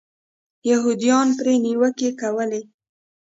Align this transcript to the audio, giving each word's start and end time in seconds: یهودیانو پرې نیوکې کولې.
یهودیانو 0.69 1.35
پرې 1.39 1.53
نیوکې 1.65 2.09
کولې. 2.21 2.61